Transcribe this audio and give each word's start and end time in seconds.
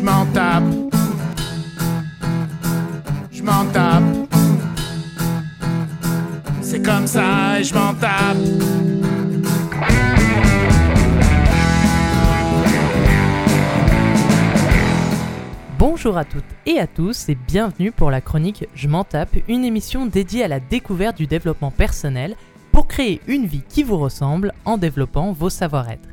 Je 0.00 0.04
m'en 0.06 0.24
tape. 0.32 0.64
Je 3.30 3.42
m'en 3.42 3.66
tape. 3.66 4.02
C'est 6.62 6.80
comme 6.80 7.06
ça 7.06 7.60
je 7.62 7.74
m'en 7.74 7.92
tape. 7.92 8.38
Bonjour 15.78 16.16
à 16.16 16.24
toutes 16.24 16.44
et 16.64 16.78
à 16.78 16.86
tous 16.86 17.28
et 17.28 17.34
bienvenue 17.34 17.92
pour 17.92 18.10
la 18.10 18.22
chronique 18.22 18.66
Je 18.74 18.88
m'en 18.88 19.04
tape, 19.04 19.36
une 19.48 19.66
émission 19.66 20.06
dédiée 20.06 20.44
à 20.44 20.48
la 20.48 20.60
découverte 20.60 21.18
du 21.18 21.26
développement 21.26 21.70
personnel 21.70 22.36
pour 22.72 22.86
créer 22.86 23.20
une 23.26 23.44
vie 23.44 23.64
qui 23.68 23.82
vous 23.82 23.98
ressemble 23.98 24.54
en 24.64 24.78
développant 24.78 25.32
vos 25.32 25.50
savoir-être. 25.50 26.08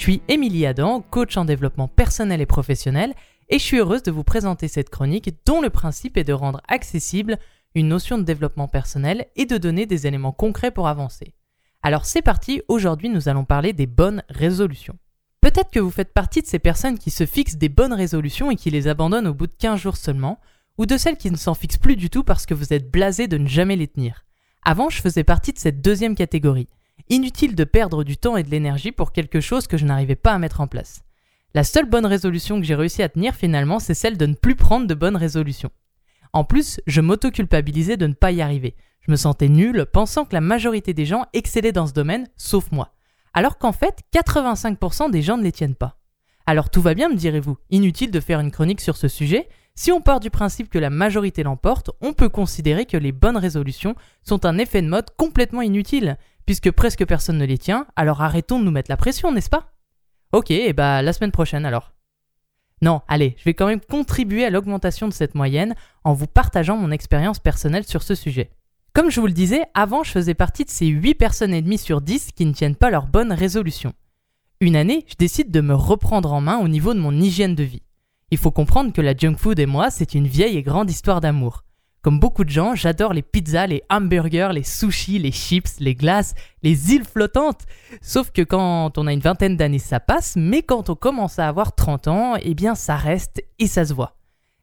Je 0.00 0.04
suis 0.04 0.22
Émilie 0.28 0.64
Adam, 0.64 1.02
coach 1.10 1.36
en 1.36 1.44
développement 1.44 1.86
personnel 1.86 2.40
et 2.40 2.46
professionnel, 2.46 3.14
et 3.50 3.58
je 3.58 3.64
suis 3.64 3.78
heureuse 3.78 4.02
de 4.02 4.10
vous 4.10 4.24
présenter 4.24 4.68
cette 4.68 4.90
chronique 4.90 5.30
dont 5.44 5.60
le 5.60 5.70
principe 5.70 6.16
est 6.16 6.24
de 6.24 6.32
rendre 6.32 6.62
accessible 6.68 7.38
une 7.74 7.88
notion 7.88 8.16
de 8.16 8.22
développement 8.22 8.68
personnel 8.68 9.26
et 9.36 9.44
de 9.44 9.58
donner 9.58 9.86
des 9.86 10.06
éléments 10.06 10.32
concrets 10.32 10.70
pour 10.70 10.88
avancer. 10.88 11.34
Alors 11.82 12.06
c'est 12.06 12.22
parti, 12.22 12.62
aujourd'hui 12.68 13.08
nous 13.08 13.28
allons 13.28 13.44
parler 13.44 13.72
des 13.72 13.86
bonnes 13.86 14.22
résolutions. 14.28 14.98
Peut-être 15.40 15.70
que 15.70 15.80
vous 15.80 15.90
faites 15.90 16.12
partie 16.12 16.42
de 16.42 16.46
ces 16.46 16.58
personnes 16.58 16.98
qui 16.98 17.10
se 17.10 17.26
fixent 17.26 17.56
des 17.56 17.68
bonnes 17.68 17.92
résolutions 17.92 18.50
et 18.50 18.56
qui 18.56 18.70
les 18.70 18.88
abandonnent 18.88 19.26
au 19.26 19.34
bout 19.34 19.46
de 19.46 19.54
15 19.58 19.80
jours 19.80 19.96
seulement, 19.96 20.38
ou 20.78 20.86
de 20.86 20.96
celles 20.96 21.16
qui 21.16 21.30
ne 21.30 21.36
s'en 21.36 21.54
fixent 21.54 21.78
plus 21.78 21.96
du 21.96 22.10
tout 22.10 22.24
parce 22.24 22.46
que 22.46 22.54
vous 22.54 22.72
êtes 22.72 22.90
blasé 22.90 23.26
de 23.26 23.38
ne 23.38 23.48
jamais 23.48 23.76
les 23.76 23.88
tenir. 23.88 24.24
Avant, 24.62 24.90
je 24.90 25.00
faisais 25.00 25.24
partie 25.24 25.52
de 25.52 25.58
cette 25.58 25.80
deuxième 25.80 26.14
catégorie. 26.14 26.68
Inutile 27.08 27.54
de 27.54 27.64
perdre 27.64 28.04
du 28.04 28.18
temps 28.18 28.36
et 28.36 28.42
de 28.42 28.50
l'énergie 28.50 28.92
pour 28.92 29.12
quelque 29.12 29.40
chose 29.40 29.66
que 29.66 29.78
je 29.78 29.86
n'arrivais 29.86 30.16
pas 30.16 30.32
à 30.32 30.38
mettre 30.38 30.60
en 30.60 30.66
place. 30.66 31.02
La 31.52 31.64
seule 31.64 31.86
bonne 31.86 32.06
résolution 32.06 32.60
que 32.60 32.66
j'ai 32.66 32.76
réussi 32.76 33.02
à 33.02 33.08
tenir 33.08 33.34
finalement, 33.34 33.80
c'est 33.80 33.94
celle 33.94 34.16
de 34.16 34.26
ne 34.26 34.34
plus 34.34 34.54
prendre 34.54 34.86
de 34.86 34.94
bonnes 34.94 35.16
résolutions. 35.16 35.70
En 36.32 36.44
plus, 36.44 36.80
je 36.86 37.00
m'auto-culpabilisais 37.00 37.96
de 37.96 38.06
ne 38.06 38.12
pas 38.12 38.30
y 38.30 38.40
arriver. 38.40 38.76
Je 39.00 39.10
me 39.10 39.16
sentais 39.16 39.48
nul, 39.48 39.84
pensant 39.92 40.24
que 40.24 40.34
la 40.34 40.40
majorité 40.40 40.94
des 40.94 41.06
gens 41.06 41.26
excellaient 41.32 41.72
dans 41.72 41.88
ce 41.88 41.92
domaine, 41.92 42.28
sauf 42.36 42.70
moi. 42.70 42.94
Alors 43.34 43.58
qu'en 43.58 43.72
fait, 43.72 43.98
85% 44.14 45.10
des 45.10 45.22
gens 45.22 45.38
ne 45.38 45.42
les 45.42 45.50
tiennent 45.50 45.74
pas. 45.74 45.96
Alors 46.46 46.70
tout 46.70 46.82
va 46.82 46.94
bien, 46.94 47.08
me 47.08 47.16
direz-vous, 47.16 47.58
inutile 47.70 48.12
de 48.12 48.20
faire 48.20 48.38
une 48.38 48.52
chronique 48.52 48.80
sur 48.80 48.96
ce 48.96 49.08
sujet, 49.08 49.48
si 49.74 49.90
on 49.90 50.00
part 50.00 50.20
du 50.20 50.30
principe 50.30 50.68
que 50.68 50.78
la 50.78 50.90
majorité 50.90 51.42
l'emporte, 51.42 51.90
on 52.00 52.12
peut 52.12 52.28
considérer 52.28 52.86
que 52.86 52.96
les 52.96 53.12
bonnes 53.12 53.36
résolutions 53.36 53.96
sont 54.22 54.46
un 54.46 54.58
effet 54.58 54.82
de 54.82 54.88
mode 54.88 55.10
complètement 55.16 55.62
inutile, 55.62 56.16
puisque 56.46 56.70
presque 56.70 57.06
personne 57.06 57.38
ne 57.38 57.46
les 57.46 57.58
tient, 57.58 57.86
alors 57.96 58.22
arrêtons 58.22 58.60
de 58.60 58.64
nous 58.64 58.70
mettre 58.70 58.90
la 58.90 58.96
pression, 58.96 59.32
n'est-ce 59.32 59.50
pas? 59.50 59.69
Ok, 60.32 60.50
et 60.50 60.72
bah 60.72 61.02
la 61.02 61.12
semaine 61.12 61.32
prochaine 61.32 61.66
alors. 61.66 61.92
Non, 62.82 63.02
allez, 63.08 63.34
je 63.38 63.44
vais 63.44 63.54
quand 63.54 63.66
même 63.66 63.80
contribuer 63.80 64.44
à 64.44 64.50
l'augmentation 64.50 65.08
de 65.08 65.12
cette 65.12 65.34
moyenne 65.34 65.74
en 66.04 66.14
vous 66.14 66.26
partageant 66.26 66.76
mon 66.76 66.90
expérience 66.90 67.38
personnelle 67.38 67.86
sur 67.86 68.02
ce 68.02 68.14
sujet. 68.14 68.50
Comme 68.92 69.10
je 69.10 69.20
vous 69.20 69.26
le 69.26 69.32
disais, 69.32 69.62
avant 69.74 70.02
je 70.02 70.10
faisais 70.10 70.34
partie 70.34 70.64
de 70.64 70.70
ces 70.70 70.86
8 70.86 71.14
personnes 71.14 71.52
et 71.52 71.62
demie 71.62 71.78
sur 71.78 72.00
10 72.00 72.32
qui 72.32 72.46
ne 72.46 72.52
tiennent 72.52 72.76
pas 72.76 72.90
leurs 72.90 73.06
bonnes 73.06 73.32
résolutions. 73.32 73.92
Une 74.60 74.76
année, 74.76 75.04
je 75.08 75.14
décide 75.18 75.50
de 75.50 75.60
me 75.60 75.74
reprendre 75.74 76.32
en 76.32 76.40
main 76.40 76.58
au 76.58 76.68
niveau 76.68 76.94
de 76.94 77.00
mon 77.00 77.12
hygiène 77.12 77.54
de 77.54 77.62
vie. 77.62 77.82
Il 78.30 78.38
faut 78.38 78.50
comprendre 78.50 78.92
que 78.92 79.00
la 79.00 79.16
junk 79.16 79.36
food 79.36 79.58
et 79.58 79.66
moi, 79.66 79.90
c'est 79.90 80.14
une 80.14 80.26
vieille 80.26 80.56
et 80.56 80.62
grande 80.62 80.90
histoire 80.90 81.20
d'amour. 81.20 81.64
Comme 82.02 82.18
beaucoup 82.18 82.44
de 82.44 82.50
gens, 82.50 82.74
j'adore 82.74 83.12
les 83.12 83.20
pizzas, 83.20 83.66
les 83.66 83.82
hamburgers, 83.90 84.52
les 84.54 84.62
sushis, 84.62 85.18
les 85.18 85.32
chips, 85.32 85.78
les 85.80 85.94
glaces, 85.94 86.34
les 86.62 86.94
îles 86.94 87.04
flottantes. 87.04 87.66
Sauf 88.00 88.30
que 88.30 88.40
quand 88.40 88.96
on 88.96 89.06
a 89.06 89.12
une 89.12 89.20
vingtaine 89.20 89.58
d'années, 89.58 89.78
ça 89.78 90.00
passe, 90.00 90.34
mais 90.36 90.62
quand 90.62 90.88
on 90.88 90.94
commence 90.94 91.38
à 91.38 91.46
avoir 91.46 91.74
30 91.74 92.08
ans, 92.08 92.36
eh 92.40 92.54
bien 92.54 92.74
ça 92.74 92.96
reste 92.96 93.44
et 93.58 93.66
ça 93.66 93.84
se 93.84 93.92
voit. 93.92 94.16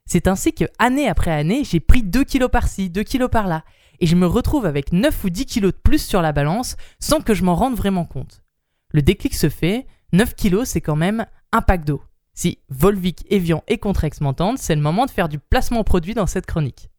C'est 0.07 0.27
ainsi 0.27 0.51
que, 0.51 0.65
année 0.79 1.07
après 1.07 1.31
année, 1.31 1.63
j'ai 1.63 1.79
pris 1.79 2.01
2 2.01 2.23
kilos 2.23 2.49
par-ci, 2.49 2.89
2 2.89 3.03
kilos 3.03 3.29
par-là, 3.29 3.63
et 3.99 4.07
je 4.07 4.15
me 4.15 4.25
retrouve 4.25 4.65
avec 4.65 4.91
9 4.91 5.23
ou 5.23 5.29
10 5.29 5.45
kilos 5.45 5.73
de 5.73 5.77
plus 5.77 6.03
sur 6.03 6.23
la 6.23 6.31
balance 6.31 6.75
sans 6.99 7.21
que 7.21 7.35
je 7.35 7.43
m'en 7.43 7.55
rende 7.55 7.75
vraiment 7.75 8.05
compte. 8.05 8.41
Le 8.89 9.03
déclic 9.03 9.35
se 9.35 9.49
fait, 9.49 9.85
9 10.11 10.33
kilos 10.33 10.69
c'est 10.69 10.81
quand 10.81 10.95
même 10.95 11.27
un 11.51 11.61
pack 11.61 11.85
d'eau. 11.85 12.01
Si 12.33 12.57
Volvic, 12.69 13.25
Evian 13.29 13.63
et 13.67 13.77
Contrex 13.77 14.21
m'entendent, 14.21 14.57
c'est 14.57 14.75
le 14.75 14.81
moment 14.81 15.05
de 15.05 15.11
faire 15.11 15.29
du 15.29 15.37
placement 15.37 15.83
produit 15.83 16.15
dans 16.15 16.27
cette 16.27 16.47
chronique. 16.47 16.89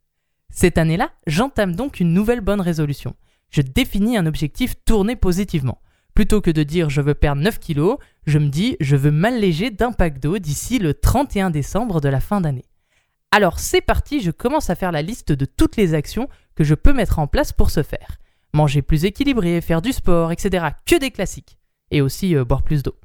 Cette 0.53 0.79
année-là, 0.79 1.11
j'entame 1.27 1.75
donc 1.75 2.01
une 2.01 2.13
nouvelle 2.13 2.41
bonne 2.41 2.61
résolution. 2.61 3.15
Je 3.51 3.63
définis 3.63 4.17
un 4.17 4.27
objectif 4.27 4.75
tourné 4.85 5.17
positivement. 5.17 5.81
Plutôt 6.15 6.41
que 6.41 6.51
de 6.51 6.63
dire 6.63 6.91
je 6.91 7.01
veux 7.01 7.15
perdre 7.15 7.43
9 7.43 7.59
kilos, 7.59 7.99
je 8.27 8.39
me 8.39 8.49
dis 8.49 8.77
je 8.81 8.97
veux 8.97 9.11
m'alléger 9.13 9.71
d'un 9.71 9.93
pack 9.93 10.19
d'eau 10.19 10.39
d'ici 10.39 10.79
le 10.79 10.95
31 10.95 11.51
décembre 11.51 12.01
de 12.01 12.09
la 12.09 12.21
fin 12.21 12.41
d'année. 12.41 12.65
Alors 13.31 13.59
c'est 13.59 13.81
parti, 13.81 14.21
je 14.21 14.31
commence 14.31 14.71
à 14.71 14.75
faire 14.75 14.91
la 14.91 15.03
liste 15.03 15.33
de 15.33 15.45
toutes 15.45 15.77
les 15.77 15.95
actions 15.95 16.29
que 16.55 16.65
je 16.65 16.75
peux 16.75 16.93
mettre 16.93 17.19
en 17.19 17.27
place 17.27 17.53
pour 17.53 17.71
ce 17.71 17.83
faire. 17.83 18.17
Manger 18.55 18.83
plus 18.83 19.05
équilibré, 19.05 19.61
faire 19.61 19.83
du 19.83 19.93
sport, 19.93 20.33
etc. 20.33 20.69
Que 20.87 20.99
des 20.99 21.11
classiques. 21.11 21.59
Et 21.91 22.01
aussi 22.01 22.35
euh, 22.35 22.45
boire 22.45 22.63
plus 22.63 22.83
d'eau. 22.83 22.97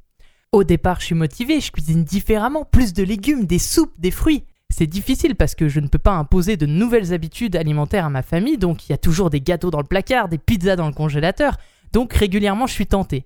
Au 0.52 0.64
départ, 0.64 1.00
je 1.00 1.06
suis 1.06 1.14
motivé, 1.14 1.60
je 1.60 1.70
cuisine 1.70 2.04
différemment, 2.04 2.64
plus 2.64 2.92
de 2.92 3.02
légumes, 3.02 3.44
des 3.44 3.58
soupes, 3.58 3.98
des 4.00 4.10
fruits. 4.10 4.44
C'est 4.76 4.88
difficile 4.88 5.36
parce 5.36 5.54
que 5.54 5.68
je 5.68 5.78
ne 5.78 5.86
peux 5.86 6.00
pas 6.00 6.14
imposer 6.16 6.56
de 6.56 6.66
nouvelles 6.66 7.14
habitudes 7.14 7.54
alimentaires 7.54 8.06
à 8.06 8.10
ma 8.10 8.22
famille, 8.22 8.58
donc 8.58 8.88
il 8.88 8.90
y 8.90 8.92
a 8.92 8.98
toujours 8.98 9.30
des 9.30 9.40
gâteaux 9.40 9.70
dans 9.70 9.78
le 9.78 9.86
placard, 9.86 10.28
des 10.28 10.36
pizzas 10.36 10.74
dans 10.74 10.88
le 10.88 10.92
congélateur, 10.92 11.58
donc 11.92 12.12
régulièrement 12.12 12.66
je 12.66 12.72
suis 12.72 12.88
tenté. 12.88 13.24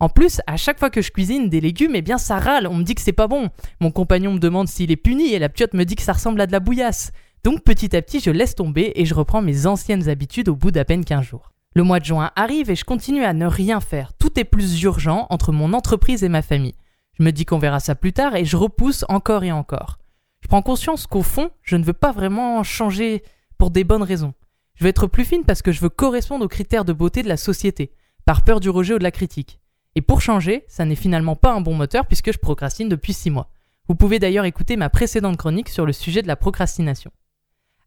En 0.00 0.08
plus, 0.08 0.40
à 0.46 0.56
chaque 0.56 0.78
fois 0.78 0.88
que 0.88 1.02
je 1.02 1.10
cuisine 1.10 1.50
des 1.50 1.60
légumes, 1.60 1.94
eh 1.94 2.00
bien 2.00 2.16
ça 2.16 2.38
râle, 2.38 2.66
on 2.66 2.74
me 2.74 2.84
dit 2.84 2.94
que 2.94 3.02
c'est 3.02 3.12
pas 3.12 3.26
bon. 3.26 3.50
Mon 3.82 3.90
compagnon 3.90 4.32
me 4.32 4.38
demande 4.38 4.66
s'il 4.66 4.90
est 4.90 4.96
puni 4.96 5.34
et 5.34 5.38
la 5.38 5.50
piotte 5.50 5.74
me 5.74 5.84
dit 5.84 5.94
que 5.94 6.00
ça 6.00 6.14
ressemble 6.14 6.40
à 6.40 6.46
de 6.46 6.52
la 6.52 6.60
bouillasse. 6.60 7.12
Donc 7.44 7.64
petit 7.64 7.94
à 7.94 8.00
petit, 8.00 8.20
je 8.20 8.30
laisse 8.30 8.54
tomber 8.54 8.92
et 8.94 9.04
je 9.04 9.12
reprends 9.12 9.42
mes 9.42 9.66
anciennes 9.66 10.08
habitudes 10.08 10.48
au 10.48 10.56
bout 10.56 10.70
d'à 10.70 10.86
peine 10.86 11.04
15 11.04 11.22
jours. 11.22 11.52
Le 11.74 11.82
mois 11.82 12.00
de 12.00 12.06
juin 12.06 12.30
arrive 12.34 12.70
et 12.70 12.76
je 12.76 12.86
continue 12.86 13.24
à 13.24 13.34
ne 13.34 13.44
rien 13.44 13.80
faire. 13.80 14.14
Tout 14.14 14.40
est 14.40 14.44
plus 14.44 14.82
urgent 14.84 15.26
entre 15.28 15.52
mon 15.52 15.74
entreprise 15.74 16.24
et 16.24 16.30
ma 16.30 16.40
famille. 16.40 16.76
Je 17.18 17.24
me 17.24 17.30
dis 17.30 17.44
qu'on 17.44 17.58
verra 17.58 17.78
ça 17.78 17.94
plus 17.94 18.14
tard 18.14 18.36
et 18.36 18.46
je 18.46 18.56
repousse 18.56 19.04
encore 19.10 19.44
et 19.44 19.52
encore. 19.52 19.98
Prends 20.48 20.62
conscience 20.62 21.06
qu'au 21.06 21.22
fond, 21.22 21.50
je 21.62 21.76
ne 21.76 21.84
veux 21.84 21.92
pas 21.92 22.10
vraiment 22.10 22.62
changer 22.62 23.22
pour 23.58 23.70
des 23.70 23.84
bonnes 23.84 24.02
raisons. 24.02 24.32
Je 24.76 24.84
veux 24.84 24.88
être 24.88 25.06
plus 25.06 25.26
fine 25.26 25.44
parce 25.44 25.60
que 25.60 25.72
je 25.72 25.80
veux 25.80 25.90
correspondre 25.90 26.46
aux 26.46 26.48
critères 26.48 26.86
de 26.86 26.94
beauté 26.94 27.22
de 27.22 27.28
la 27.28 27.36
société, 27.36 27.92
par 28.24 28.44
peur 28.44 28.58
du 28.58 28.70
rejet 28.70 28.94
ou 28.94 28.98
de 28.98 29.02
la 29.02 29.10
critique. 29.10 29.60
Et 29.94 30.00
pour 30.00 30.22
changer, 30.22 30.64
ça 30.66 30.86
n'est 30.86 30.94
finalement 30.94 31.36
pas 31.36 31.52
un 31.52 31.60
bon 31.60 31.74
moteur 31.74 32.06
puisque 32.06 32.32
je 32.32 32.38
procrastine 32.38 32.88
depuis 32.88 33.12
6 33.12 33.30
mois. 33.30 33.50
Vous 33.88 33.94
pouvez 33.94 34.18
d'ailleurs 34.18 34.46
écouter 34.46 34.76
ma 34.76 34.88
précédente 34.88 35.36
chronique 35.36 35.68
sur 35.68 35.84
le 35.84 35.92
sujet 35.92 36.22
de 36.22 36.28
la 36.28 36.36
procrastination. 36.36 37.10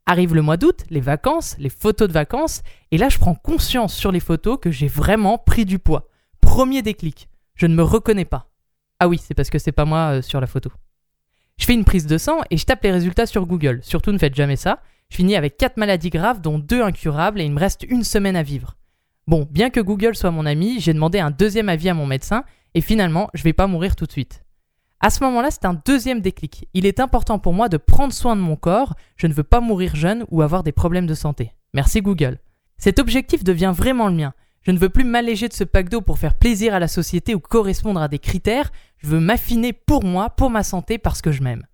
Arrive 0.06 0.36
le 0.36 0.44
mois 0.44 0.58
d'août, 0.58 0.84
les 0.92 1.02
vacances, 1.02 1.56
les 1.58 1.70
photos 1.70 2.08
de 2.08 2.14
vacances, 2.14 2.62
et 2.92 2.98
là 3.00 3.10
je 3.10 3.18
prends 3.18 3.36
conscience 3.36 3.96
sur 3.96 4.12
les 4.12 4.20
photos 4.20 4.60
que 4.62 4.70
j'ai 4.70 4.88
vraiment 4.88 5.40
pris 5.40 5.66
du 5.66 5.80
poids. 5.80 6.10
Premier 6.42 6.84
déclic, 6.84 7.28
je 7.56 7.66
ne 7.66 7.74
me 7.74 7.84
reconnais 7.84 8.26
pas. 8.26 8.52
Ah 9.00 9.08
oui, 9.08 9.20
c'est 9.24 9.34
parce 9.34 9.50
que 9.50 9.58
c'est 9.58 9.72
pas 9.72 9.86
moi 9.86 10.18
euh, 10.18 10.22
sur 10.22 10.40
la 10.40 10.48
photo. 10.48 10.72
Je 11.62 11.68
fais 11.68 11.76
une 11.76 11.86
prise 11.86 12.08
de 12.08 12.18
sang 12.18 12.40
et 12.50 12.58
je 12.58 12.66
tape 12.66 12.84
les 12.84 12.92
résultats 12.92 13.28
sur 13.28 13.46
Google. 13.46 13.82
Surtout 13.84 14.12
ne 14.12 14.18
faites 14.18 14.34
jamais 14.34 14.56
ça. 14.56 14.80
Je 15.12 15.18
finis 15.18 15.36
avec 15.36 15.58
4 15.58 15.78
maladies 15.78 16.10
graves 16.10 16.42
dont 16.42 16.58
2 16.58 16.82
incurables 16.82 17.40
et 17.40 17.46
il 17.46 17.52
me 17.52 17.60
reste 17.60 17.86
une 17.88 18.04
semaine 18.04 18.36
à 18.36 18.42
vivre. 18.42 18.78
Bon, 19.28 19.48
bien 19.48 19.70
que 19.70 19.80
Google 19.80 20.16
soit 20.16 20.32
mon 20.32 20.48
ami, 20.48 20.80
j'ai 20.80 20.92
demandé 20.92 21.20
un 21.20 21.30
deuxième 21.30 21.70
avis 21.70 21.90
à 21.90 21.94
mon 21.94 22.08
médecin 22.08 22.46
et 22.74 22.82
finalement, 22.82 23.30
je 23.36 23.44
vais 23.44 23.54
pas 23.54 23.68
mourir 23.68 23.96
tout 23.96 24.08
de 24.08 24.12
suite. 24.12 24.44
À 25.02 25.12
ce 25.12 25.24
moment-là, 25.24 25.52
c'est 25.52 25.66
un 25.66 25.80
deuxième 25.86 26.22
déclic. 26.22 26.68
Il 26.74 26.88
est 26.88 27.00
important 27.00 27.38
pour 27.38 27.54
moi 27.54 27.70
de 27.70 27.78
prendre 27.78 28.12
soin 28.12 28.36
de 28.36 28.42
mon 28.42 28.56
corps, 28.56 28.96
je 29.16 29.28
ne 29.28 29.34
veux 29.34 29.44
pas 29.44 29.62
mourir 29.62 29.96
jeune 29.96 30.26
ou 30.32 30.42
avoir 30.42 30.64
des 30.64 30.72
problèmes 30.72 31.06
de 31.06 31.14
santé. 31.14 31.52
Merci 31.76 32.02
Google. 32.02 32.40
Cet 32.80 32.98
objectif 32.98 33.44
devient 33.44 33.74
vraiment 33.76 34.08
le 34.08 34.16
mien. 34.16 34.34
Je 34.64 34.72
ne 34.72 34.78
veux 34.78 34.90
plus 34.90 35.04
m'alléger 35.04 35.48
de 35.48 35.54
ce 35.54 35.64
pack 35.64 35.90
d'eau 35.90 36.02
pour 36.02 36.20
faire 36.20 36.36
plaisir 36.36 36.74
à 36.74 36.80
la 36.80 36.88
société 36.88 37.34
ou 37.34 37.40
correspondre 37.40 38.02
à 38.02 38.08
des 38.08 38.20
critères, 38.20 38.72
je 39.02 39.08
veux 39.08 39.20
m'affiner 39.20 39.74
pour 39.74 40.04
moi, 40.04 40.30
pour 40.30 40.50
ma 40.50 40.64
santé, 40.64 40.98
parce 40.98 41.22
que 41.22 41.32
je 41.32 41.42
m'aime. 41.42 41.66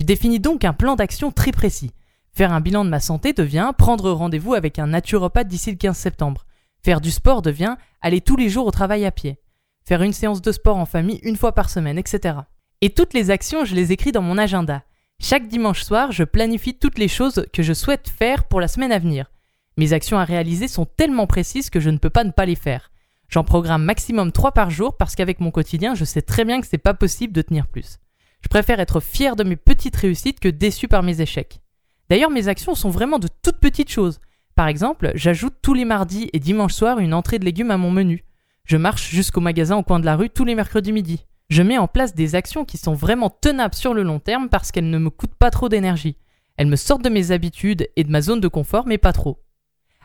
Je 0.00 0.04
définis 0.04 0.40
donc 0.40 0.64
un 0.64 0.72
plan 0.72 0.96
d'action 0.96 1.30
très 1.30 1.52
précis. 1.52 1.92
Faire 2.32 2.52
un 2.52 2.60
bilan 2.60 2.84
de 2.84 2.90
ma 2.90 3.00
santé 3.00 3.32
devient 3.32 3.72
prendre 3.76 4.10
rendez-vous 4.10 4.54
avec 4.54 4.78
un 4.78 4.88
naturopathe 4.88 5.48
d'ici 5.48 5.70
le 5.70 5.76
15 5.76 5.96
septembre. 5.96 6.46
Faire 6.82 7.00
du 7.00 7.10
sport 7.10 7.42
devient 7.42 7.76
aller 8.00 8.20
tous 8.20 8.36
les 8.36 8.48
jours 8.48 8.66
au 8.66 8.70
travail 8.70 9.04
à 9.04 9.12
pied. 9.12 9.38
Faire 9.84 10.02
une 10.02 10.12
séance 10.12 10.42
de 10.42 10.50
sport 10.50 10.76
en 10.76 10.86
famille 10.86 11.20
une 11.22 11.36
fois 11.36 11.52
par 11.52 11.70
semaine, 11.70 11.98
etc. 11.98 12.36
Et 12.80 12.90
toutes 12.90 13.14
les 13.14 13.30
actions, 13.30 13.64
je 13.64 13.74
les 13.74 13.92
écris 13.92 14.12
dans 14.12 14.22
mon 14.22 14.38
agenda. 14.38 14.82
Chaque 15.20 15.46
dimanche 15.46 15.82
soir, 15.82 16.10
je 16.10 16.24
planifie 16.24 16.74
toutes 16.74 16.98
les 16.98 17.08
choses 17.08 17.46
que 17.52 17.62
je 17.62 17.72
souhaite 17.72 18.08
faire 18.08 18.44
pour 18.44 18.60
la 18.60 18.66
semaine 18.68 18.92
à 18.92 18.98
venir. 18.98 19.30
Mes 19.76 19.92
actions 19.92 20.18
à 20.18 20.24
réaliser 20.24 20.68
sont 20.68 20.84
tellement 20.84 21.26
précises 21.26 21.70
que 21.70 21.80
je 21.80 21.90
ne 21.90 21.98
peux 21.98 22.10
pas 22.10 22.24
ne 22.24 22.32
pas 22.32 22.46
les 22.46 22.56
faire. 22.56 22.91
J'en 23.32 23.44
programme 23.44 23.82
maximum 23.82 24.30
3 24.30 24.52
par 24.52 24.68
jour 24.68 24.98
parce 24.98 25.14
qu'avec 25.14 25.40
mon 25.40 25.50
quotidien, 25.50 25.94
je 25.94 26.04
sais 26.04 26.20
très 26.20 26.44
bien 26.44 26.60
que 26.60 26.66
c'est 26.66 26.76
pas 26.76 26.92
possible 26.92 27.32
de 27.32 27.40
tenir 27.40 27.66
plus. 27.66 27.98
Je 28.42 28.48
préfère 28.48 28.78
être 28.78 29.00
fier 29.00 29.36
de 29.36 29.42
mes 29.42 29.56
petites 29.56 29.96
réussites 29.96 30.38
que 30.38 30.50
déçu 30.50 30.86
par 30.86 31.02
mes 31.02 31.22
échecs. 31.22 31.62
D'ailleurs, 32.10 32.28
mes 32.28 32.48
actions 32.48 32.74
sont 32.74 32.90
vraiment 32.90 33.18
de 33.18 33.28
toutes 33.42 33.56
petites 33.56 33.90
choses. 33.90 34.20
Par 34.54 34.68
exemple, 34.68 35.12
j'ajoute 35.14 35.54
tous 35.62 35.72
les 35.72 35.86
mardis 35.86 36.28
et 36.34 36.40
dimanches 36.40 36.74
soirs 36.74 36.98
une 36.98 37.14
entrée 37.14 37.38
de 37.38 37.46
légumes 37.46 37.70
à 37.70 37.78
mon 37.78 37.90
menu. 37.90 38.22
Je 38.66 38.76
marche 38.76 39.08
jusqu'au 39.08 39.40
magasin 39.40 39.78
au 39.78 39.82
coin 39.82 39.98
de 39.98 40.04
la 40.04 40.16
rue 40.16 40.28
tous 40.28 40.44
les 40.44 40.54
mercredis 40.54 40.92
midi. 40.92 41.24
Je 41.48 41.62
mets 41.62 41.78
en 41.78 41.88
place 41.88 42.14
des 42.14 42.34
actions 42.34 42.66
qui 42.66 42.76
sont 42.76 42.92
vraiment 42.92 43.30
tenables 43.30 43.74
sur 43.74 43.94
le 43.94 44.02
long 44.02 44.18
terme 44.18 44.50
parce 44.50 44.72
qu'elles 44.72 44.90
ne 44.90 44.98
me 44.98 45.08
coûtent 45.08 45.36
pas 45.36 45.50
trop 45.50 45.70
d'énergie. 45.70 46.18
Elles 46.58 46.66
me 46.66 46.76
sortent 46.76 47.04
de 47.04 47.08
mes 47.08 47.30
habitudes 47.30 47.88
et 47.96 48.04
de 48.04 48.10
ma 48.10 48.20
zone 48.20 48.40
de 48.40 48.48
confort, 48.48 48.86
mais 48.86 48.98
pas 48.98 49.14
trop. 49.14 49.42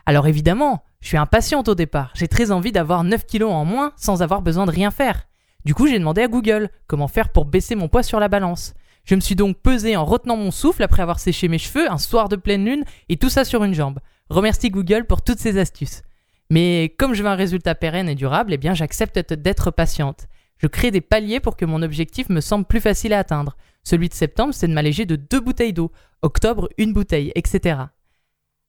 Alors 0.06 0.28
évidemment, 0.28 0.82
je 1.00 1.08
suis 1.08 1.16
impatiente 1.16 1.68
au 1.68 1.74
départ. 1.74 2.12
J'ai 2.14 2.28
très 2.28 2.50
envie 2.50 2.72
d'avoir 2.72 3.04
9 3.04 3.26
kilos 3.26 3.52
en 3.52 3.64
moins 3.64 3.92
sans 3.96 4.22
avoir 4.22 4.42
besoin 4.42 4.66
de 4.66 4.70
rien 4.70 4.90
faire. 4.90 5.28
Du 5.64 5.74
coup, 5.74 5.86
j'ai 5.86 5.98
demandé 5.98 6.22
à 6.22 6.28
Google 6.28 6.70
comment 6.86 7.08
faire 7.08 7.30
pour 7.30 7.44
baisser 7.44 7.74
mon 7.74 7.88
poids 7.88 8.02
sur 8.02 8.20
la 8.20 8.28
balance. 8.28 8.74
Je 9.04 9.14
me 9.14 9.20
suis 9.20 9.36
donc 9.36 9.58
pesé 9.58 9.96
en 9.96 10.04
retenant 10.04 10.36
mon 10.36 10.50
souffle 10.50 10.82
après 10.82 11.02
avoir 11.02 11.18
séché 11.18 11.48
mes 11.48 11.58
cheveux 11.58 11.90
un 11.90 11.98
soir 11.98 12.28
de 12.28 12.36
pleine 12.36 12.64
lune 12.64 12.84
et 13.08 13.16
tout 13.16 13.30
ça 13.30 13.44
sur 13.44 13.64
une 13.64 13.74
jambe. 13.74 14.00
Remercie 14.28 14.70
Google 14.70 15.04
pour 15.06 15.22
toutes 15.22 15.38
ces 15.38 15.58
astuces. 15.58 16.02
Mais 16.50 16.94
comme 16.98 17.14
je 17.14 17.22
veux 17.22 17.28
un 17.28 17.34
résultat 17.34 17.74
pérenne 17.74 18.08
et 18.08 18.14
durable, 18.14 18.52
eh 18.52 18.58
bien 18.58 18.74
j'accepte 18.74 19.32
d'être 19.32 19.70
patiente. 19.70 20.26
Je 20.58 20.66
crée 20.66 20.90
des 20.90 21.00
paliers 21.00 21.40
pour 21.40 21.56
que 21.56 21.64
mon 21.64 21.82
objectif 21.82 22.28
me 22.28 22.40
semble 22.40 22.64
plus 22.64 22.80
facile 22.80 23.12
à 23.12 23.20
atteindre. 23.20 23.56
Celui 23.84 24.08
de 24.08 24.14
septembre, 24.14 24.52
c'est 24.52 24.68
de 24.68 24.72
m'alléger 24.72 25.06
de 25.06 25.16
deux 25.16 25.40
bouteilles 25.40 25.72
d'eau. 25.72 25.92
Octobre, 26.20 26.68
une 26.76 26.92
bouteille, 26.92 27.32
etc. 27.34 27.80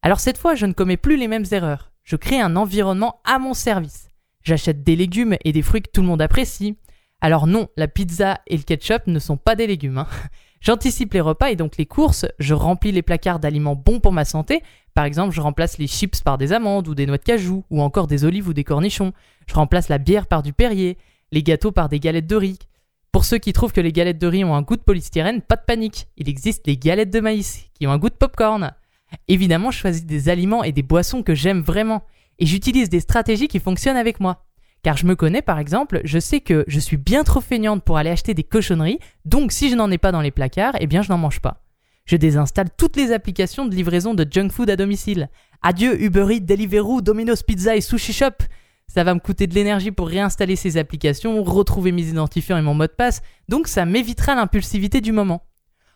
Alors 0.01 0.19
cette 0.19 0.37
fois, 0.37 0.55
je 0.55 0.65
ne 0.65 0.73
commets 0.73 0.97
plus 0.97 1.17
les 1.17 1.27
mêmes 1.27 1.45
erreurs. 1.51 1.91
Je 2.09 2.15
crée 2.15 2.41
un 2.41 2.55
environnement 2.55 3.21
à 3.23 3.37
mon 3.37 3.53
service. 3.53 4.09
J'achète 4.41 4.83
des 4.83 4.95
légumes 4.95 5.35
et 5.45 5.51
des 5.51 5.61
fruits 5.61 5.83
que 5.83 5.91
tout 5.93 6.01
le 6.01 6.07
monde 6.07 6.23
apprécie. 6.23 6.75
Alors 7.21 7.45
non, 7.45 7.67
la 7.77 7.87
pizza 7.87 8.39
et 8.47 8.57
le 8.57 8.63
ketchup 8.63 9.05
ne 9.05 9.19
sont 9.19 9.37
pas 9.37 9.55
des 9.55 9.67
légumes. 9.67 9.99
Hein. 9.99 10.07
J'anticipe 10.59 11.13
les 11.13 11.21
repas 11.21 11.51
et 11.51 11.55
donc 11.55 11.77
les 11.77 11.85
courses, 11.85 12.25
je 12.39 12.55
remplis 12.55 12.91
les 12.91 13.03
placards 13.03 13.39
d'aliments 13.39 13.75
bons 13.75 13.99
pour 13.99 14.11
ma 14.11 14.25
santé. 14.25 14.63
Par 14.95 15.05
exemple, 15.05 15.35
je 15.35 15.39
remplace 15.39 15.77
les 15.77 15.85
chips 15.85 16.21
par 16.21 16.39
des 16.39 16.51
amandes 16.51 16.87
ou 16.87 16.95
des 16.95 17.05
noix 17.05 17.19
de 17.19 17.23
cajou, 17.23 17.63
ou 17.69 17.79
encore 17.79 18.07
des 18.07 18.25
olives 18.25 18.47
ou 18.47 18.53
des 18.53 18.63
cornichons. 18.63 19.13
Je 19.45 19.53
remplace 19.53 19.87
la 19.87 19.99
bière 19.99 20.25
par 20.25 20.41
du 20.41 20.51
Perrier, 20.51 20.97
les 21.31 21.43
gâteaux 21.43 21.71
par 21.71 21.89
des 21.89 21.99
galettes 21.99 22.25
de 22.25 22.35
riz. 22.35 22.57
Pour 23.11 23.23
ceux 23.23 23.37
qui 23.37 23.53
trouvent 23.53 23.71
que 23.71 23.81
les 23.81 23.93
galettes 23.93 24.17
de 24.17 24.25
riz 24.25 24.43
ont 24.43 24.55
un 24.55 24.63
goût 24.63 24.77
de 24.77 24.81
polystyrène, 24.81 25.43
pas 25.43 25.57
de 25.57 25.63
panique. 25.67 26.07
Il 26.17 26.27
existe 26.27 26.65
les 26.65 26.75
galettes 26.75 27.11
de 27.11 27.19
maïs, 27.19 27.65
qui 27.75 27.85
ont 27.85 27.91
un 27.91 27.99
goût 27.99 28.09
de 28.09 28.15
popcorn. 28.15 28.71
Évidemment, 29.27 29.71
je 29.71 29.79
choisis 29.79 30.05
des 30.05 30.29
aliments 30.29 30.63
et 30.63 30.71
des 30.71 30.83
boissons 30.83 31.23
que 31.23 31.35
j'aime 31.35 31.61
vraiment. 31.61 32.03
Et 32.39 32.45
j'utilise 32.45 32.89
des 32.89 32.99
stratégies 32.99 33.47
qui 33.47 33.59
fonctionnent 33.59 33.97
avec 33.97 34.19
moi. 34.19 34.45
Car 34.81 34.95
je 34.95 35.05
me 35.05 35.15
connais 35.15 35.41
par 35.41 35.59
exemple, 35.59 36.01
je 36.05 36.19
sais 36.19 36.39
que 36.39 36.63
je 36.67 36.79
suis 36.79 36.97
bien 36.97 37.23
trop 37.23 37.41
feignante 37.41 37.83
pour 37.83 37.97
aller 37.97 38.09
acheter 38.09 38.33
des 38.33 38.43
cochonneries, 38.43 38.99
donc 39.25 39.51
si 39.51 39.69
je 39.69 39.75
n'en 39.75 39.91
ai 39.91 39.97
pas 39.97 40.11
dans 40.11 40.21
les 40.21 40.31
placards, 40.31 40.75
eh 40.79 40.87
bien 40.87 41.01
je 41.01 41.09
n'en 41.09 41.17
mange 41.17 41.41
pas. 41.41 41.63
Je 42.05 42.15
désinstalle 42.15 42.69
toutes 42.75 42.95
les 42.95 43.11
applications 43.11 43.65
de 43.65 43.75
livraison 43.75 44.13
de 44.13 44.25
junk 44.29 44.49
food 44.49 44.69
à 44.69 44.75
domicile. 44.75 45.29
Adieu 45.61 46.01
Uber 46.01 46.27
Eats, 46.31 46.39
Deliveroo, 46.39 47.01
Domino's 47.01 47.43
Pizza 47.43 47.75
et 47.75 47.81
Sushi 47.81 48.13
Shop. 48.13 48.31
Ça 48.87 49.03
va 49.03 49.13
me 49.13 49.19
coûter 49.19 49.45
de 49.45 49.53
l'énergie 49.53 49.91
pour 49.91 50.07
réinstaller 50.07 50.55
ces 50.55 50.77
applications, 50.77 51.43
retrouver 51.43 51.91
mes 51.91 52.07
identifiants 52.07 52.57
et 52.57 52.63
mon 52.63 52.73
mot 52.73 52.87
de 52.87 52.91
passe, 52.91 53.21
donc 53.47 53.67
ça 53.67 53.85
m'évitera 53.85 54.33
l'impulsivité 54.33 55.01
du 55.01 55.11
moment. 55.11 55.43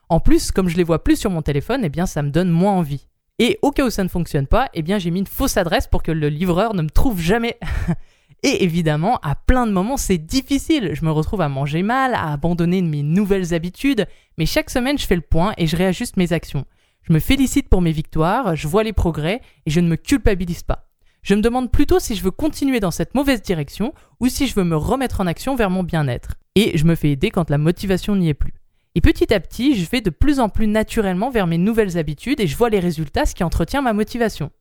En 0.09 0.19
plus, 0.19 0.51
comme 0.51 0.69
je 0.69 0.77
les 0.77 0.83
vois 0.83 1.03
plus 1.03 1.15
sur 1.15 1.31
mon 1.31 1.41
téléphone, 1.41 1.81
eh 1.83 1.89
bien 1.89 2.05
ça 2.05 2.21
me 2.21 2.29
donne 2.29 2.50
moins 2.50 2.73
envie. 2.73 3.07
Et 3.39 3.57
au 3.61 3.71
cas 3.71 3.85
où 3.85 3.89
ça 3.89 4.03
ne 4.03 4.09
fonctionne 4.09 4.47
pas, 4.47 4.69
eh 4.73 4.81
bien 4.81 5.00
j'ai 5.00 5.11
mis 5.11 5.19
une 5.19 5.27
fausse 5.27 5.57
adresse 5.57 5.88
pour 5.88 6.03
que 6.03 6.11
le 6.11 6.29
livreur 6.29 6.75
ne 6.75 6.83
me 6.83 6.89
trouve 6.89 7.19
jamais. 7.19 7.57
Et 8.44 8.65
évidemment, 8.65 9.19
à 9.23 9.35
plein 9.35 9.65
de 9.65 9.71
moments, 9.71 9.95
c'est 9.95 10.17
difficile. 10.17 10.91
Je 10.94 11.05
me 11.05 11.11
retrouve 11.11 11.39
à 11.39 11.47
manger 11.47 11.81
mal, 11.81 12.13
à 12.13 12.33
abandonner 12.33 12.81
mes 12.81 13.01
nouvelles 13.01 13.53
habitudes, 13.53 14.05
mais 14.38 14.45
chaque 14.45 14.69
semaine, 14.69 14.97
je 14.97 15.05
fais 15.05 15.15
le 15.15 15.21
point 15.21 15.53
et 15.57 15.65
je 15.65 15.77
réajuste 15.77 16.17
mes 16.17 16.33
actions. 16.33 16.65
Je 17.03 17.13
me 17.13 17.19
félicite 17.19 17.69
pour 17.69 17.81
mes 17.81 17.91
victoires, 17.94 18.55
je 18.55 18.67
vois 18.67 18.83
les 18.83 18.94
progrès 18.94 19.41
et 19.65 19.71
je 19.71 19.79
ne 19.79 19.88
me 19.88 19.95
culpabilise 19.95 20.63
pas. 20.63 20.89
Je 21.21 21.35
me 21.35 21.41
demande 21.41 21.71
plutôt 21.71 22.00
si 22.00 22.15
je 22.15 22.23
veux 22.23 22.31
continuer 22.31 22.81
dans 22.81 22.91
cette 22.91 23.15
mauvaise 23.15 23.41
direction 23.41 23.94
ou 24.19 24.27
si 24.27 24.45
je 24.45 24.55
veux 24.55 24.65
me 24.65 24.75
remettre 24.75 25.21
en 25.21 25.27
action 25.27 25.55
vers 25.55 25.69
mon 25.69 25.83
bien-être. 25.83 26.35
Et 26.55 26.77
je 26.77 26.83
me 26.83 26.95
fais 26.95 27.11
aider 27.11 27.31
quand 27.31 27.50
la 27.50 27.57
motivation 27.57 28.15
n'y 28.17 28.27
est 28.27 28.33
plus. 28.33 28.53
Et 28.95 29.01
petit 29.01 29.34
à 29.34 29.40
petit, 29.40 29.75
je 29.75 29.90
vais 29.90 30.01
de 30.01 30.10
plus 30.12 30.40
en 30.40 30.50
plus 30.50 30.68
naturellement 30.68 31.31
vers 31.31 31.48
mes 31.48 31.57
nouvelles 31.57 31.98
habitudes 31.98 32.40
et 32.40 32.48
je 32.48 32.56
vois 32.56 32.69
les 32.69 32.80
résultats, 32.80 33.25
ce 33.25 33.34
qui 33.34 33.44
entretient 33.44 33.81
ma 33.81 33.94
motivation. 33.94 34.51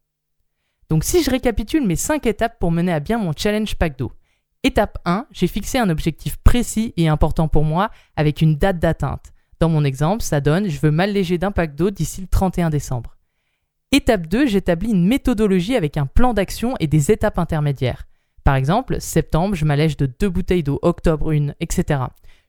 Donc 0.88 1.04
si 1.04 1.22
je 1.22 1.30
récapitule 1.30 1.86
mes 1.86 1.96
5 1.96 2.26
étapes 2.26 2.58
pour 2.58 2.72
mener 2.72 2.92
à 2.92 3.00
bien 3.00 3.18
mon 3.18 3.32
challenge 3.36 3.74
pack 3.76 3.98
d'eau. 3.98 4.12
Étape 4.62 4.98
1, 5.04 5.26
j'ai 5.32 5.48
fixé 5.48 5.78
un 5.78 5.90
objectif 5.90 6.36
précis 6.38 6.94
et 6.96 7.08
important 7.08 7.48
pour 7.48 7.64
moi 7.64 7.90
avec 8.16 8.40
une 8.40 8.56
date 8.56 8.78
d'atteinte. 8.78 9.32
Dans 9.58 9.68
mon 9.68 9.84
exemple, 9.84 10.22
ça 10.22 10.40
donne 10.40 10.68
je 10.68 10.80
veux 10.80 10.90
m'alléger 10.90 11.36
d'un 11.36 11.50
pack 11.50 11.74
d'eau 11.74 11.90
d'ici 11.90 12.20
le 12.20 12.26
31 12.26 12.70
décembre. 12.70 13.16
Étape 13.90 14.26
2, 14.26 14.46
j'établis 14.46 14.92
une 14.92 15.06
méthodologie 15.06 15.76
avec 15.76 15.96
un 15.98 16.06
plan 16.06 16.32
d'action 16.32 16.74
et 16.80 16.86
des 16.86 17.10
étapes 17.10 17.38
intermédiaires. 17.38 18.06
Par 18.44 18.54
exemple, 18.54 19.00
septembre, 19.00 19.54
je 19.54 19.64
m'allège 19.64 19.96
de 19.96 20.06
2 20.06 20.28
bouteilles 20.30 20.62
d'eau, 20.62 20.78
octobre 20.82 21.30
une, 21.30 21.54
etc. 21.60 22.00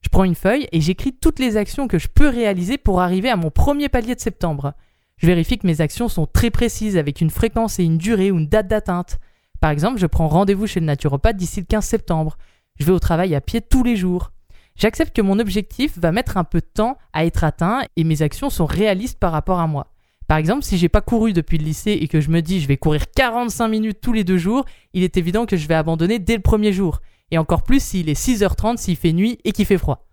Je 0.04 0.10
prends 0.10 0.26
une 0.26 0.36
feuille 0.36 0.68
et 0.72 0.82
j'écris 0.82 1.14
toutes 1.14 1.40
les 1.40 1.58
actions 1.58 1.88
que 1.88 1.98
je 1.98 2.08
peux 2.08 2.28
réaliser 2.28 2.78
pour 2.78 3.02
arriver 3.02 3.30
à 3.30 3.38
mon 3.38 3.50
premier 3.50 3.90
palier 3.90 4.16
de 4.16 4.20
septembre. 4.20 4.74
Je 5.18 5.28
vérifie 5.28 5.58
que 5.58 5.66
mes 5.66 5.82
actions 5.82 6.10
sont 6.10 6.28
très 6.28 6.52
précises 6.52 6.98
avec 6.98 7.22
une 7.22 7.30
fréquence 7.30 7.80
et 7.80 7.84
une 7.84 7.98
durée 7.98 8.30
ou 8.30 8.38
une 8.38 8.48
date 8.48 8.68
d'atteinte. 8.68 9.20
Par 9.62 9.72
exemple, 9.72 10.00
je 10.00 10.06
prends 10.06 10.28
rendez-vous 10.28 10.68
chez 10.68 10.82
le 10.82 10.86
naturopathe 10.86 11.38
d'ici 11.38 11.62
le 11.62 11.66
15 11.66 11.86
septembre. 11.86 12.38
Je 12.80 12.86
vais 12.86 12.92
au 12.92 13.00
travail 13.00 13.34
à 13.34 13.42
pied 13.42 13.62
tous 13.62 13.84
les 13.84 13.96
jours. 13.96 14.32
J'accepte 14.76 15.16
que 15.16 15.22
mon 15.22 15.40
objectif 15.40 15.98
va 15.98 16.12
mettre 16.12 16.38
un 16.38 16.44
peu 16.44 16.60
de 16.60 16.66
temps 16.66 16.98
à 17.14 17.26
être 17.26 17.44
atteint 17.44 17.84
et 17.96 18.04
mes 18.04 18.22
actions 18.22 18.50
sont 18.50 18.66
réalistes 18.66 19.20
par 19.20 19.32
rapport 19.32 19.60
à 19.60 19.68
moi. 19.68 19.88
Par 20.28 20.38
exemple, 20.38 20.64
si 20.64 20.78
j'ai 20.78 20.90
pas 20.90 21.02
couru 21.02 21.32
depuis 21.32 21.58
le 21.58 21.66
lycée 21.66 21.92
et 21.92 22.08
que 22.08 22.20
je 22.20 22.30
me 22.30 22.42
dis 22.42 22.60
je 22.60 22.68
vais 22.68 22.78
courir 22.78 23.10
45 23.12 23.68
minutes 23.68 24.02
tous 24.02 24.14
les 24.14 24.24
deux 24.24 24.38
jours, 24.38 24.66
il 24.94 25.04
est 25.04 25.18
évident 25.18 25.46
que 25.46 25.58
je 25.58 25.68
vais 25.68 25.76
abandonner 25.76 26.20
dès 26.20 26.36
le 26.36 26.42
premier 26.42 26.74
jour. 26.74 27.02
Et 27.34 27.40
encore 27.40 27.64
plus 27.64 27.84
s'il 27.84 28.10
est 28.10 28.14
6h30, 28.14 28.78
s'il 28.78 28.96
fait 28.96 29.12
nuit 29.12 29.40
et 29.44 29.54
qu'il 29.54 29.66
fait 29.66 29.80
froid. 29.80 30.06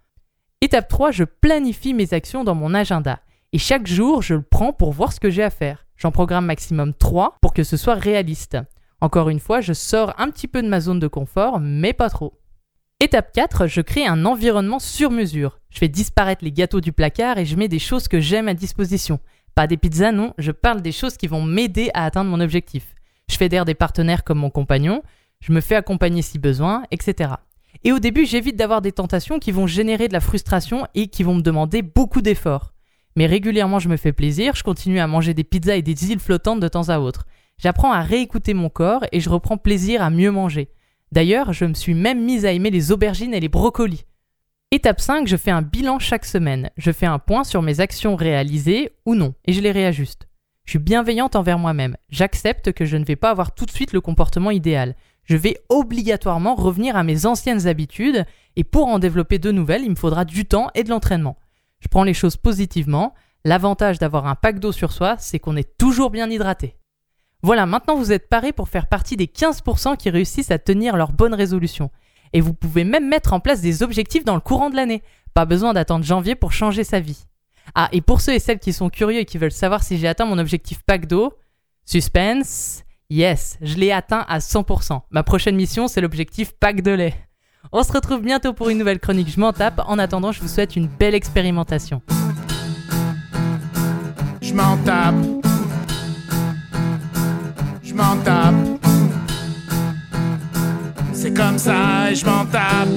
Étape 0.63 0.89
3, 0.89 1.11
je 1.11 1.25
planifie 1.25 1.93
mes 1.93 2.15
actions 2.15 2.45
dans 2.45 2.55
mon 2.55 2.73
agenda. 2.73 3.21
Et 3.53 3.59
chaque 3.59 3.87
jour, 3.87 4.23
je 4.23 4.37
le 4.37 4.43
prends 4.43 4.73
pour 4.73 4.91
voir 4.93 5.13
ce 5.13 5.21
que 5.21 5.29
j'ai 5.29 5.43
à 5.43 5.51
faire. 5.51 5.85
J'en 5.99 6.13
programme 6.13 6.47
maximum 6.47 6.95
3 6.95 7.37
pour 7.43 7.53
que 7.53 7.63
ce 7.63 7.77
soit 7.77 7.97
réaliste. 7.97 8.57
Encore 9.03 9.29
une 9.29 9.39
fois, 9.39 9.61
je 9.61 9.75
sors 9.75 10.19
un 10.19 10.31
petit 10.31 10.49
peu 10.49 10.63
de 10.63 10.69
ma 10.69 10.81
zone 10.81 10.99
de 10.99 11.09
confort, 11.09 11.61
mais 11.61 11.93
pas 11.93 12.09
trop. 12.09 12.41
Étape 13.01 13.33
4, 13.35 13.67
je 13.67 13.83
crée 13.83 14.07
un 14.07 14.25
environnement 14.25 14.79
sur 14.79 15.11
mesure. 15.11 15.61
Je 15.69 15.79
fais 15.79 15.89
disparaître 15.89 16.43
les 16.43 16.53
gâteaux 16.53 16.81
du 16.81 16.93
placard 16.93 17.37
et 17.37 17.45
je 17.45 17.57
mets 17.57 17.69
des 17.69 17.79
choses 17.79 18.09
que 18.09 18.21
j'aime 18.21 18.49
à 18.49 18.55
disposition. 18.55 19.21
Pas 19.55 19.67
des 19.67 19.77
pizzas, 19.77 20.13
non, 20.13 20.33
je 20.39 20.53
parle 20.53 20.81
des 20.81 20.93
choses 20.93 21.19
qui 21.19 21.27
vont 21.27 21.43
m'aider 21.43 21.91
à 21.93 22.07
atteindre 22.07 22.31
mon 22.31 22.41
objectif. 22.41 22.95
Je 23.31 23.37
fédère 23.37 23.67
des 23.67 23.75
partenaires 23.75 24.25
comme 24.25 24.39
mon 24.39 24.49
compagnon, 24.49 25.03
je 25.41 25.53
me 25.53 25.61
fais 25.61 25.75
accompagner 25.75 26.23
si 26.23 26.39
besoin, 26.39 26.85
etc. 26.91 27.33
Et 27.85 27.93
au 27.93 27.99
début, 27.99 28.27
j'évite 28.27 28.57
d'avoir 28.57 28.83
des 28.83 28.93
tentations 28.93 29.39
qui 29.39 29.53
vont 29.53 29.67
générer 29.67 30.09
de 30.09 30.13
la 30.13 30.21
frustration 30.21 30.87
et 30.95 31.09
qui 31.09 31.23
vont 31.23 31.35
me 31.35 31.43
demander 31.43 31.83
beaucoup 31.83 32.21
d'efforts. 32.21 32.73
Mais 33.17 33.27
régulièrement, 33.27 33.79
je 33.79 33.89
me 33.89 33.97
fais 33.97 34.13
plaisir, 34.13 34.55
je 34.55 34.63
continue 34.63 35.01
à 35.01 35.07
manger 35.07 35.35
des 35.35 35.45
pizzas 35.45 35.77
et 35.77 35.83
des 35.83 36.11
îles 36.11 36.21
flottantes 36.21 36.61
de 36.61 36.69
temps 36.69 36.89
à 36.89 36.99
autre. 36.99 37.27
J'apprends 37.59 37.93
à 37.93 38.01
réécouter 38.01 38.55
mon 38.55 38.69
corps 38.69 39.05
et 39.13 39.21
je 39.21 39.31
reprends 39.31 39.57
plaisir 39.57 40.03
à 40.03 40.11
mieux 40.11 40.31
manger. 40.31 40.69
D'ailleurs, 41.13 41.53
je 41.53 41.65
me 41.65 41.75
suis 41.75 41.95
même 41.95 42.25
mise 42.25 42.47
à 42.47 42.53
aimer 42.53 42.71
les 42.71 42.93
aubergines 42.93 43.35
et 43.35 43.41
les 43.41 43.49
brocolis. 43.49 44.05
Étape 44.71 45.01
5, 45.01 45.27
je 45.27 45.37
fais 45.37 45.51
un 45.51 45.63
bilan 45.63 45.99
chaque 45.99 46.25
semaine. 46.25 46.71
Je 46.77 46.93
fais 46.93 47.07
un 47.07 47.19
point 47.19 47.43
sur 47.43 47.61
mes 47.61 47.81
actions 47.81 48.15
réalisées 48.15 48.93
ou 49.05 49.17
non 49.17 49.35
et 49.45 49.53
je 49.53 49.61
les 49.61 49.73
réajuste. 49.73 50.29
Je 50.65 50.71
suis 50.71 50.79
bienveillante 50.79 51.35
envers 51.35 51.59
moi-même. 51.59 51.97
J'accepte 52.11 52.73
que 52.73 52.85
je 52.85 52.97
ne 52.97 53.05
vais 53.05 53.17
pas 53.17 53.31
avoir 53.31 53.53
tout 53.53 53.67
de 53.67 53.73
suite 53.73 53.93
le 53.93 54.01
comportement 54.01 54.53
idéal. 54.53 54.95
Je 55.25 55.37
vais 55.37 55.59
obligatoirement 55.69 56.55
revenir 56.55 56.97
à 56.97 57.03
mes 57.03 57.27
anciennes 57.27 57.67
habitudes 57.67 58.25
et 58.57 58.65
pour 58.65 58.89
en 58.89 58.99
développer 58.99 59.39
de 59.39 59.53
nouvelles, 59.53 59.85
il 59.85 59.91
me 59.91 59.97
faudra 59.97 60.25
du 60.25 60.45
temps 60.45 60.71
et 60.75 60.85
de 60.85 60.91
l'entraînement. 60.91 61.37
Je 61.81 61.89
prends 61.89 62.05
les 62.05 62.15
choses 62.15 62.37
positivement. 62.37 63.15
L'avantage 63.45 63.99
d'avoir 63.99 64.27
un 64.27 64.35
pack 64.35 64.59
d'eau 64.59 64.73
sur 64.73 64.93
soi, 64.93 65.17
c'est 65.19 65.39
qu'on 65.39 65.57
est 65.57 65.77
toujours 65.79 66.11
bien 66.11 66.29
hydraté. 66.29 66.77
Voilà, 67.43 67.65
maintenant 67.65 67.97
vous 67.97 68.13
êtes 68.13 68.29
paré 68.29 68.53
pour 68.53 68.69
faire 68.69 68.87
partie 68.87 69.17
des 69.17 69.27
15% 69.27 69.97
qui 69.97 70.11
réussissent 70.11 70.51
à 70.51 70.59
tenir 70.59 70.97
leurs 70.97 71.13
bonnes 71.13 71.35
résolutions. 71.35 71.91
Et 72.33 72.41
vous 72.41 72.53
pouvez 72.53 72.85
même 72.85 73.09
mettre 73.09 73.33
en 73.33 73.41
place 73.41 73.61
des 73.61 73.83
objectifs 73.83 74.25
dans 74.25 74.35
le 74.35 74.41
courant 74.41 74.71
de 74.71 74.77
l'année. 74.77 75.03
Pas 75.33 75.47
besoin 75.47 75.73
d'attendre 75.73 76.05
janvier 76.05 76.35
pour 76.35 76.53
changer 76.53 76.85
sa 76.85 77.01
vie. 77.01 77.25
Ah, 77.75 77.89
et 77.93 78.01
pour 78.01 78.21
ceux 78.21 78.35
et 78.35 78.39
celles 78.39 78.59
qui 78.59 78.73
sont 78.73 78.91
curieux 78.91 79.21
et 79.21 79.25
qui 79.25 79.39
veulent 79.39 79.53
savoir 79.53 79.83
si 79.83 79.97
j'ai 79.97 80.09
atteint 80.09 80.27
mon 80.27 80.39
objectif 80.39 80.83
pack 80.83 81.07
d'eau, 81.07 81.33
suspense, 81.87 82.83
yes, 83.11 83.59
je 83.61 83.77
l'ai 83.77 83.93
atteint 83.93 84.25
à 84.29 84.39
100%. 84.39 85.01
Ma 85.11 85.23
prochaine 85.23 85.57
mission, 85.57 85.89
c'est 85.89 86.01
l'objectif 86.01 86.53
pack 86.53 86.81
de 86.83 86.93
lait. 86.93 87.15
On 87.73 87.83
se 87.83 87.93
retrouve 87.93 88.23
bientôt 88.23 88.55
pour 88.55 88.71
une 88.71 88.79
nouvelle 88.79 88.99
chronique 88.99 89.31
Je 89.31 89.39
m'en 89.39 89.53
tape. 89.53 89.83
En 89.87 89.99
attendant, 89.99 90.33
je 90.33 90.41
vous 90.41 90.49
souhaite 90.49 90.77
une 90.77 90.87
belle 90.87 91.15
expérimentation. 91.15 92.01
Je 94.41 94.55
m'en 94.55 94.77
tape. 94.79 95.15
Je 97.83 97.95
m'en 97.95 98.17
tape. 98.25 98.55
C'est 101.13 101.35
comme 101.35 101.59
ça 101.59 102.15
je 102.15 102.25
m'en 102.25 102.47
tape. 102.47 102.89